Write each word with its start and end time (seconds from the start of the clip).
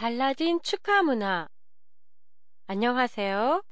달라진 0.00 0.62
축하 0.62 1.02
문화. 1.02 1.46
안녕하세요. 2.66 3.62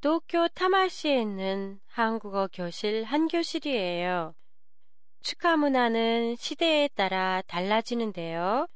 도쿄 0.00 0.46
타마시에 0.54 1.20
있는 1.20 1.80
한국어 1.86 2.48
교실 2.52 3.02
한 3.02 3.26
교실이에요. 3.26 4.36
축하 5.24 5.56
문화는 5.56 6.36
시대에 6.36 6.86
따라 6.94 7.42
달라지는데요. 7.48 8.68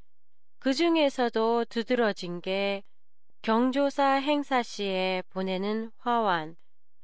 그 0.58 0.74
중에서도 0.74 1.66
두드러진 1.66 2.40
게 2.40 2.82
경조사 3.42 4.14
행사 4.14 4.64
시에 4.64 5.22
보내는 5.30 5.92
화환. 5.98 6.56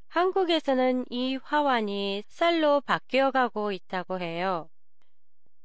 한국에서는 0.08 1.04
이 1.08 1.36
화환이 1.36 2.24
쌀로 2.26 2.80
바뀌어 2.80 3.30
가고 3.30 3.70
있다고 3.70 4.18
해요. 4.18 4.68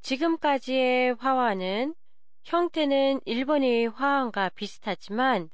지금까지의 0.02 1.16
화환은 1.18 1.96
형태는 2.44 3.20
일본의 3.24 3.88
화환과 3.88 4.50
비슷하지만 4.50 5.50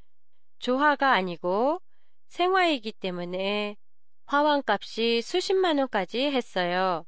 조화가 0.59 1.13
아니고 1.13 1.81
생화이기 2.29 2.93
때문에 2.93 3.77
화환 4.27 4.63
값이 4.67 5.23
수십만 5.23 5.79
원까지 5.79 6.31
했어요. 6.31 7.05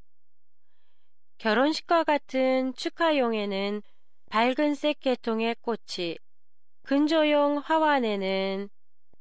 결혼식과 1.38 2.04
같은 2.04 2.74
축하용에는 2.74 3.82
밝은색 4.30 5.00
계통의 5.00 5.56
꽃이, 5.62 6.18
근조용 6.82 7.58
화환에는 7.58 8.68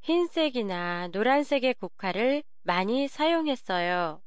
흰색이나 0.01 1.09
노란색의 1.09 1.75
국화를 1.75 2.43
많이 2.63 3.07
사용했어요. 3.07 4.21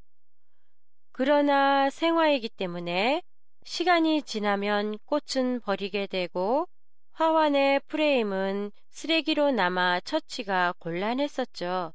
그러나 1.11 1.89
생화이기 1.89 2.49
때문에 2.49 3.21
시간이 3.63 4.23
지나면 4.23 4.97
꽃은 5.05 5.61
버리게 5.61 6.07
되고 6.07 6.67
화환의 7.13 7.81
프레임은 7.87 8.71
쓰레기로 8.89 9.51
남아 9.51 10.01
처치가 10.01 10.73
곤란했었죠. 10.79 11.93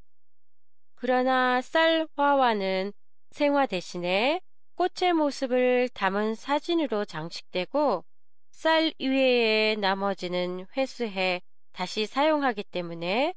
그러나 0.94 1.60
쌀 1.60 2.06
화환은 2.16 2.92
생화 3.30 3.66
대신에 3.66 4.40
꽃의 4.76 5.12
모습을 5.14 5.88
담은 5.90 6.34
사진으로 6.34 7.04
장식되고 7.04 8.04
쌀 8.50 8.92
이외에 8.98 9.74
나머지는 9.76 10.66
회수해 10.76 11.42
다시 11.72 12.06
사용하기 12.06 12.62
때문에 12.64 13.34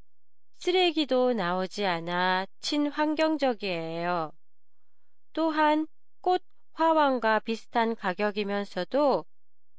쓰레기도 0.59 1.34
나오지 1.34 1.86
않아 1.86 2.45
친환경적이에요. 2.61 4.32
또한 5.34 5.88
꽃 6.22 6.44
화환과 6.80 7.40
비슷한 7.40 7.94
가격이면서도 7.94 9.26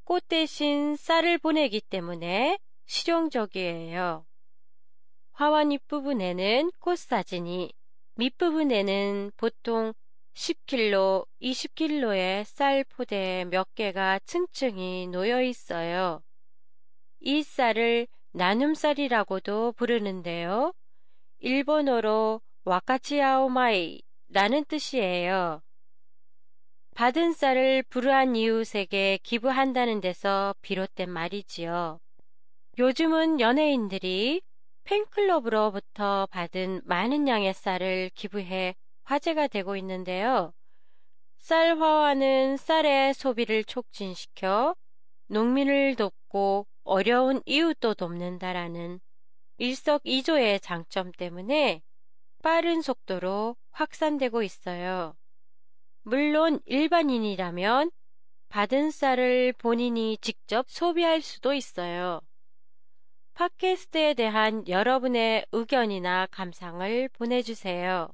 꽃 0.04 0.28
대신 0.28 0.96
쌀을 0.96 1.38
보내기 1.38 1.80
때문에 1.80 2.58
실용적이에요. 2.84 4.26
화환 5.32 5.70
윗부분에는 5.70 6.70
꽃 6.78 6.98
사진이, 6.98 7.72
밑부분에는 8.16 9.32
보통 9.38 9.94
10kg, 10.34 11.26
20kg의 11.40 12.44
쌀 12.44 12.84
포대 12.84 13.46
몇 13.48 13.74
개가 13.74 14.18
층층이 14.26 15.06
놓여 15.06 15.40
있어요. 15.40 16.22
이 17.20 17.42
쌀을 17.42 18.08
나눔쌀이라고도 18.32 19.72
부르는데요. 19.72 20.74
일본어로 21.38 22.42
와카치아오마이 22.64 24.02
라는 24.28 24.66
뜻이에요. 24.66 25.62
받은 26.94 27.32
쌀을 27.32 27.82
불우한 27.84 28.36
이웃에게 28.36 29.20
기부한다는 29.22 30.00
데서 30.00 30.54
비롯된 30.60 31.08
말이지요. 31.08 31.98
요즘은 32.78 33.40
연예인들이 33.40 34.42
팬클럽으로부터 34.84 36.26
받은 36.30 36.82
많은 36.84 37.28
양의 37.28 37.54
쌀을 37.54 38.10
기부해 38.14 38.74
화제가 39.04 39.48
되고 39.48 39.76
있는데요. 39.76 40.52
쌀 41.38 41.80
화환은 41.80 42.58
쌀의 42.58 43.14
소비를 43.14 43.64
촉진시켜 43.64 44.74
농민을 45.28 45.94
돕고 45.96 46.66
어려운 46.84 47.40
이웃도 47.46 47.94
돕는다라는 47.94 49.00
일석이조의 49.58 50.60
장점 50.60 51.12
때문에 51.12 51.82
빠른 52.42 52.82
속도로 52.82 53.56
확산되고 53.70 54.42
있어요. 54.42 55.14
물론 56.10 56.58
일반인이라면 56.66 57.92
받은 58.48 58.90
쌀을 58.90 59.52
본인이 59.52 60.18
직접 60.20 60.68
소비할 60.68 61.20
수도 61.20 61.54
있어요. 61.54 62.20
팟캐스트에 63.34 64.14
대한 64.14 64.66
여러분의 64.66 65.46
의견이나 65.52 66.26
감상을 66.32 67.10
보내주세요. 67.10 68.08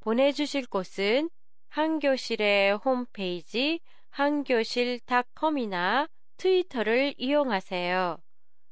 보내주실 0.00 0.66
곳은 0.68 1.28
한교실의 1.68 2.78
홈페이지 2.78 3.80
한교실닷컴이나 4.08 6.08
트위터를 6.38 7.12
이용하세요. 7.18 8.16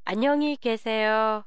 안녕히 0.07 0.57
계세요. 0.57 1.45